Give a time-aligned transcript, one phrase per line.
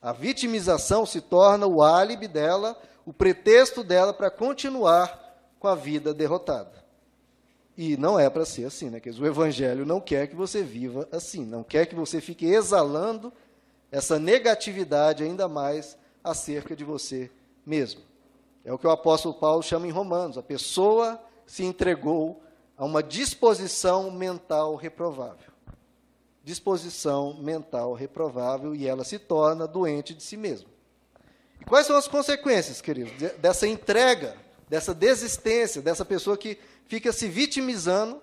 [0.00, 5.22] A vitimização se torna o álibi dela, o pretexto dela para continuar
[5.58, 6.84] com a vida derrotada.
[7.76, 9.00] E não é para ser assim, né?
[9.04, 13.32] o Evangelho não quer que você viva assim, não quer que você fique exalando
[13.90, 17.30] essa negatividade ainda mais acerca de você
[17.64, 18.00] mesmo.
[18.64, 22.42] É o que o apóstolo Paulo chama em Romanos: a pessoa se entregou
[22.76, 25.52] a uma disposição mental reprovável.
[26.46, 30.68] Disposição mental reprovável e ela se torna doente de si mesma.
[31.60, 34.36] E quais são as consequências, queridos, dessa entrega,
[34.68, 36.56] dessa desistência, dessa pessoa que
[36.86, 38.22] fica se vitimizando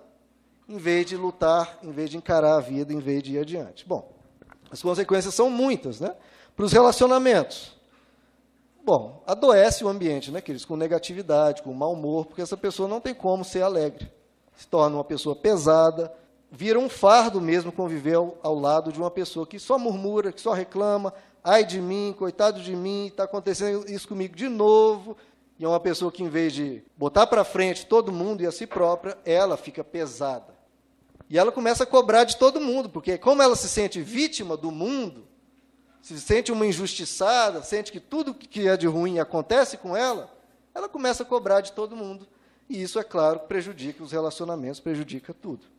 [0.66, 3.86] em vez de lutar, em vez de encarar a vida, em vez de ir adiante?
[3.86, 4.10] Bom,
[4.70, 6.16] as consequências são muitas, né?
[6.56, 7.76] Para os relacionamentos.
[8.82, 10.64] Bom, adoece o ambiente, né, queridos?
[10.64, 14.10] Com negatividade, com mau humor, porque essa pessoa não tem como ser alegre.
[14.56, 16.10] Se torna uma pessoa pesada,
[16.56, 20.40] vira um fardo mesmo conviver ao, ao lado de uma pessoa que só murmura, que
[20.40, 21.12] só reclama,
[21.42, 25.16] ai de mim, coitado de mim, está acontecendo isso comigo de novo.
[25.58, 28.52] E é uma pessoa que, em vez de botar para frente todo mundo e a
[28.52, 30.54] si própria, ela fica pesada.
[31.28, 34.70] E ela começa a cobrar de todo mundo, porque como ela se sente vítima do
[34.70, 35.26] mundo,
[36.02, 40.30] se sente uma injustiçada, sente que tudo que é de ruim acontece com ela,
[40.74, 42.26] ela começa a cobrar de todo mundo.
[42.68, 45.73] E isso, é claro, prejudica os relacionamentos, prejudica tudo.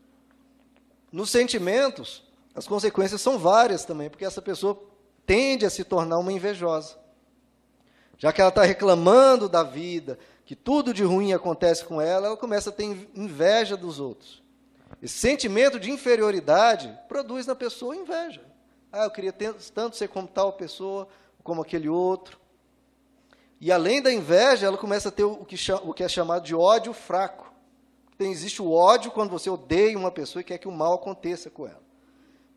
[1.16, 2.22] Nos sentimentos,
[2.54, 4.78] as consequências são várias também, porque essa pessoa
[5.26, 6.98] tende a se tornar uma invejosa.
[8.18, 12.36] Já que ela está reclamando da vida, que tudo de ruim acontece com ela, ela
[12.36, 14.44] começa a ter inveja dos outros.
[15.02, 18.42] Esse sentimento de inferioridade produz na pessoa inveja.
[18.92, 19.32] Ah, eu queria
[19.74, 21.08] tanto ser como tal pessoa,
[21.46, 22.38] como aquele outro.
[23.62, 27.45] E além da inveja, ela começa a ter o que, é chamado de ódio fraco.
[28.18, 31.50] Tem, existe o ódio quando você odeia uma pessoa e quer que o mal aconteça
[31.50, 31.84] com ela.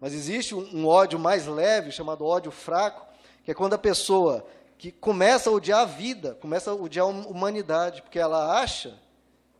[0.00, 3.06] Mas existe um, um ódio mais leve, chamado ódio fraco,
[3.42, 7.08] que é quando a pessoa que começa a odiar a vida, começa a odiar a
[7.08, 8.96] humanidade, porque ela acha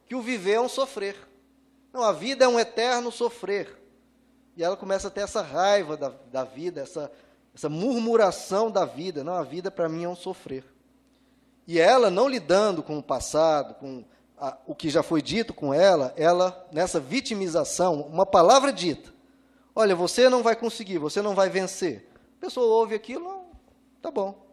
[0.07, 1.17] que o viver é um sofrer.
[1.93, 3.77] Não, a vida é um eterno sofrer.
[4.57, 7.11] E ela começa a ter essa raiva da, da vida, essa,
[7.55, 9.25] essa murmuração da vida.
[9.25, 10.65] Não, a vida para mim é um sofrer.
[11.67, 14.05] E ela, não lidando com o passado, com
[14.41, 19.13] a, o que já foi dito com ela, ela, nessa vitimização, uma palavra dita:
[19.75, 22.09] Olha, você não vai conseguir, você não vai vencer.
[22.39, 23.47] A pessoa ouve aquilo,
[24.01, 24.47] tá bom.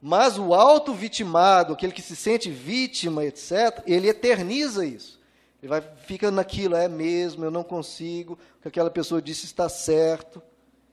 [0.00, 5.18] Mas o auto-vitimado, aquele que se sente vítima, etc., ele eterniza isso.
[5.60, 9.68] Ele vai, fica naquilo, é mesmo, eu não consigo, o que aquela pessoa disse está
[9.68, 10.40] certo.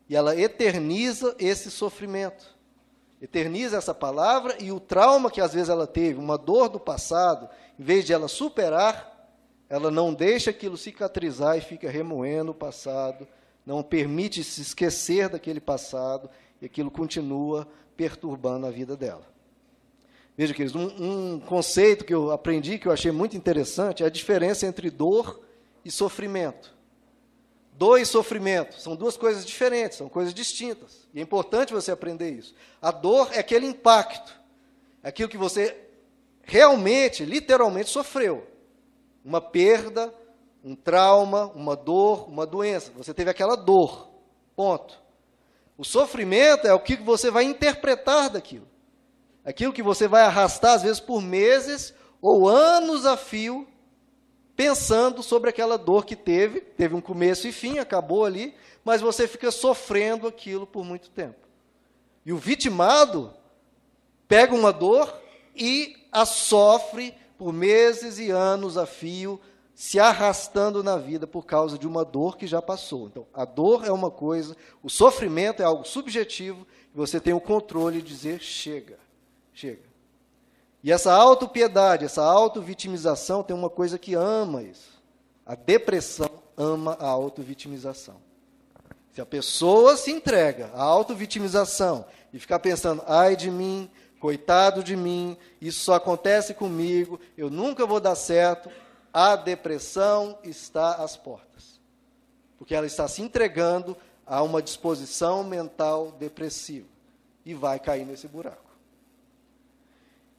[0.09, 2.54] E ela eterniza esse sofrimento.
[3.22, 7.50] Eterniza essa palavra e o trauma que às vezes ela teve, uma dor do passado,
[7.80, 9.16] em vez de ela superar,
[9.70, 13.28] ela não deixa aquilo cicatrizar e fica remoendo o passado,
[13.66, 16.30] não permite se esquecer daquele passado
[16.62, 17.68] e aquilo continua
[17.98, 19.26] perturbando a vida dela.
[20.38, 24.09] Veja, queridos, um, um conceito que eu aprendi, que eu achei muito interessante, é a
[24.09, 25.42] diferença entre dor
[25.84, 26.75] e sofrimento.
[27.78, 31.08] Dor e sofrimento são duas coisas diferentes, são coisas distintas.
[31.13, 32.56] E é importante você aprender isso.
[32.81, 34.34] A dor é aquele impacto,
[35.03, 35.75] é aquilo que você
[36.44, 38.47] realmente, literalmente sofreu.
[39.24, 40.14] Uma perda,
[40.64, 42.91] um trauma, uma dor, uma doença.
[42.96, 44.09] Você teve aquela dor.
[44.56, 45.02] Ponto.
[45.78, 48.68] O sofrimento é o que você vai interpretar daquilo.
[49.44, 53.68] Aquilo que você vai arrastar, às vezes, por meses ou anos a fio,
[54.55, 59.27] pensando sobre aquela dor que teve, teve um começo e fim, acabou ali, mas você
[59.27, 61.45] fica sofrendo aquilo por muito tempo.
[62.25, 63.33] E o vitimado
[64.27, 65.13] pega uma dor
[65.55, 69.39] e a sofre por meses e anos a fio,
[69.73, 73.07] se arrastando na vida por causa de uma dor que já passou.
[73.07, 77.41] Então, a dor é uma coisa, o sofrimento é algo subjetivo, e você tem o
[77.41, 78.97] controle de dizer chega.
[79.53, 79.94] Chega.
[80.85, 85.01] E essa autopiedade, essa autovitimização tem uma coisa que ama isso.
[85.44, 88.18] A depressão ama a autovitimização.
[89.12, 93.90] Se a pessoa se entrega à autovitimização e ficar pensando, ai de mim,
[94.20, 98.70] coitado de mim, isso só acontece comigo, eu nunca vou dar certo,
[99.11, 101.79] a depressão está às portas.
[102.59, 106.85] Porque ela está se entregando a uma disposição mental depressiva
[107.43, 108.65] e vai cair nesse buraco.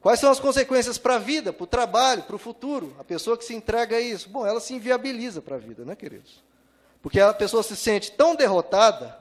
[0.06, 2.94] Quais são as consequências para a vida, para o trabalho, para o futuro?
[2.96, 5.96] A pessoa que se entrega a isso, bom, ela se inviabiliza para a vida, né,
[5.96, 6.44] queridos?
[7.02, 9.18] Porque a pessoa se sente tão derrotada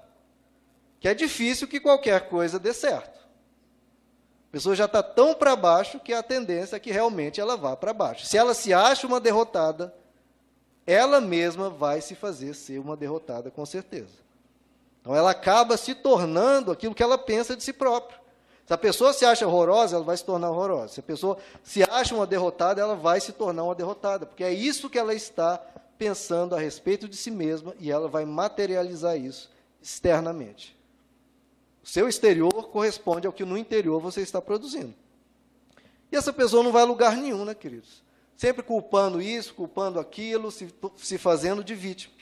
[0.99, 3.19] que é difícil que qualquer coisa dê certo.
[3.19, 7.75] A pessoa já está tão para baixo que a tendência é que realmente ela vá
[7.75, 8.27] para baixo.
[8.27, 9.91] Se ela se acha uma derrotada,
[10.85, 14.13] ela mesma vai se fazer ser uma derrotada, com certeza.
[15.01, 18.23] Então ela acaba se tornando aquilo que ela pensa de si própria.
[18.65, 20.93] Se a pessoa se acha horrorosa, ela vai se tornar horrorosa.
[20.93, 24.51] Se a pessoa se acha uma derrotada, ela vai se tornar uma derrotada, porque é
[24.51, 25.57] isso que ela está
[25.97, 29.51] pensando a respeito de si mesma e ela vai materializar isso
[29.81, 30.75] externamente.
[31.83, 34.93] O seu exterior corresponde ao que no interior você está produzindo.
[36.11, 38.03] E essa pessoa não vai a lugar nenhum, né, queridos?
[38.35, 42.13] Sempre culpando isso, culpando aquilo, se, se fazendo de vítima.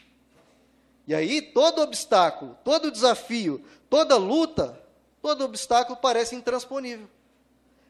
[1.08, 4.83] E aí, todo obstáculo, todo desafio, toda luta,
[5.24, 7.08] todo obstáculo parece intransponível.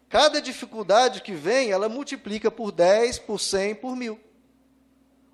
[0.07, 4.19] Cada dificuldade que vem, ela multiplica por 10, por 100, por mil.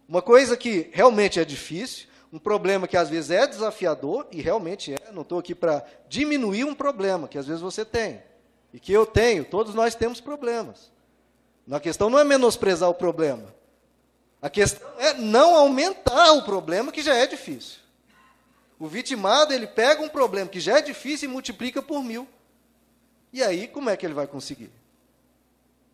[0.07, 4.94] Uma coisa que realmente é difícil, um problema que às vezes é desafiador, e realmente
[4.94, 8.24] é, não estou aqui para diminuir um problema que às vezes você tem,
[8.74, 10.90] e que eu tenho, todos nós temos problemas.
[11.69, 13.54] A questão não é menosprezar o problema,
[14.42, 17.89] a questão é não aumentar o problema que já é difícil.
[18.80, 22.28] O vitimado, ele pega um problema que já é difícil e multiplica por mil.
[23.34, 24.72] E aí, como é que ele vai conseguir?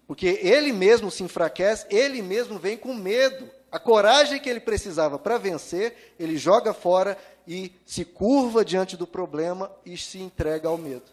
[0.08, 3.50] Porque ele mesmo se enfraquece, ele mesmo vem com medo.
[3.72, 7.18] A coragem que ele precisava para vencer, ele joga fora
[7.48, 11.12] e se curva diante do problema e se entrega ao medo.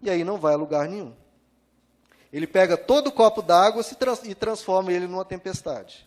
[0.00, 1.12] E aí não vai a lugar nenhum.
[2.32, 3.84] Ele pega todo o copo d'água
[4.24, 6.06] e transforma ele numa tempestade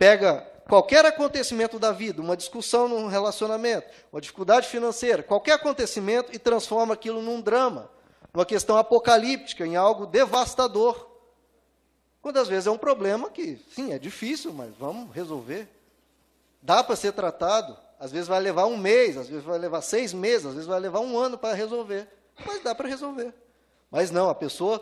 [0.00, 6.38] pega qualquer acontecimento da vida, uma discussão num relacionamento, uma dificuldade financeira, qualquer acontecimento e
[6.38, 7.90] transforma aquilo num drama,
[8.32, 11.10] numa questão apocalíptica, em algo devastador.
[12.22, 15.68] Quando às vezes é um problema que, sim, é difícil, mas vamos resolver.
[16.62, 17.76] Dá para ser tratado.
[17.98, 20.78] Às vezes vai levar um mês, às vezes vai levar seis meses, às vezes vai
[20.78, 22.06] levar um ano para resolver.
[22.46, 23.34] Mas dá para resolver.
[23.90, 24.80] Mas não, a pessoa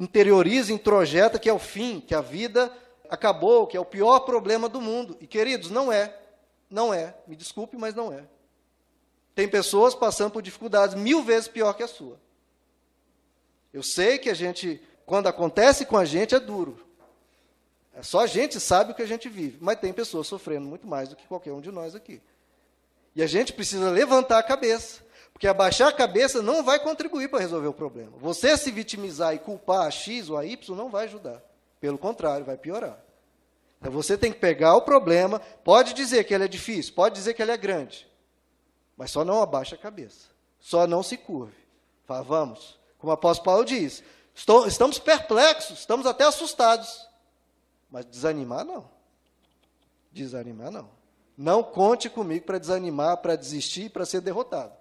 [0.00, 2.72] interioriza, introjeta que é o fim, que a vida
[3.08, 5.16] acabou, que é o pior problema do mundo.
[5.20, 6.16] E, queridos, não é.
[6.70, 7.14] Não é.
[7.26, 8.24] Me desculpe, mas não é.
[9.34, 12.20] Tem pessoas passando por dificuldades mil vezes pior que a sua.
[13.72, 16.78] Eu sei que a gente, quando acontece com a gente, é duro.
[17.92, 19.58] É só a gente sabe o que a gente vive.
[19.60, 22.20] Mas tem pessoas sofrendo muito mais do que qualquer um de nós aqui.
[23.14, 25.02] E a gente precisa levantar a cabeça.
[25.32, 28.12] Porque abaixar a cabeça não vai contribuir para resolver o problema.
[28.18, 31.42] Você se vitimizar e culpar a X ou a Y não vai ajudar.
[31.84, 32.98] Pelo contrário, vai piorar.
[33.78, 37.34] Então você tem que pegar o problema, pode dizer que ele é difícil, pode dizer
[37.34, 38.10] que ele é grande,
[38.96, 40.28] mas só não abaixa a cabeça,
[40.58, 41.52] só não se curve.
[42.06, 44.02] Fala, vamos, como o apóstolo Paulo diz,
[44.34, 47.06] estou, estamos perplexos, estamos até assustados,
[47.90, 48.88] mas desanimar não.
[50.10, 50.88] Desanimar não.
[51.36, 54.72] Não conte comigo para desanimar, para desistir, para ser derrotado.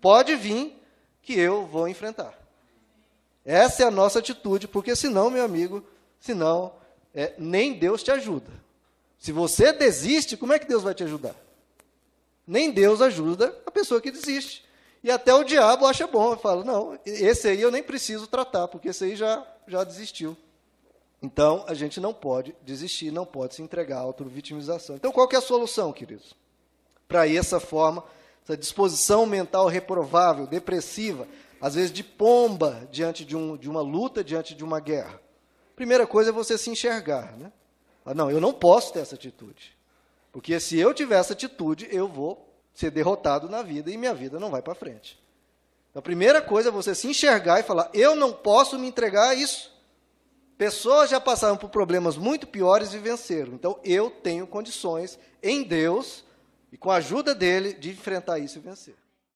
[0.00, 0.76] Pode vir
[1.22, 2.36] que eu vou enfrentar.
[3.44, 5.86] Essa é a nossa atitude, porque senão, meu amigo,
[6.20, 6.72] senão
[7.14, 8.50] é, nem Deus te ajuda.
[9.18, 11.34] Se você desiste, como é que Deus vai te ajudar?
[12.46, 14.64] Nem Deus ajuda a pessoa que desiste.
[15.02, 18.88] E até o diabo acha bom, fala: não, esse aí eu nem preciso tratar, porque
[18.88, 20.36] esse aí já, já desistiu.
[21.20, 24.96] Então, a gente não pode desistir, não pode se entregar à auto-vitimização.
[24.96, 26.34] Então, qual é a solução, queridos?
[27.08, 28.04] Para essa forma,
[28.44, 31.26] essa disposição mental reprovável, depressiva,
[31.60, 35.20] às vezes de pomba diante de, um, de uma luta, diante de uma guerra.
[35.78, 37.36] Primeira coisa é você se enxergar.
[37.36, 37.52] Né?
[38.12, 39.78] Não, eu não posso ter essa atitude.
[40.32, 44.40] Porque se eu tiver essa atitude, eu vou ser derrotado na vida e minha vida
[44.40, 45.16] não vai para frente.
[45.88, 49.28] Então, a primeira coisa é você se enxergar e falar: eu não posso me entregar
[49.28, 49.72] a isso.
[50.56, 53.52] Pessoas já passaram por problemas muito piores e venceram.
[53.52, 56.24] Então, eu tenho condições em Deus
[56.72, 58.96] e com a ajuda dele de enfrentar isso e vencer.